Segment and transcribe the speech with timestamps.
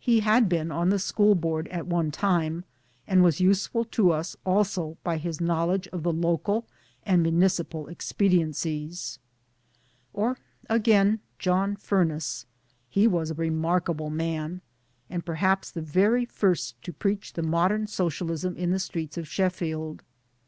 [0.00, 2.64] He had been on the school board at one time,
[3.06, 6.66] and was useful to us also by his know ledge of local
[7.04, 9.20] and municipal expediencies.
[10.12, 12.46] Or SHEFFIELD AND SOCIALISM 133 again, John Furniss:
[12.88, 14.62] he was a remarkable man,
[15.08, 20.02] and perhaps the very first to preach the modern Socialism in the streets of Sheffield.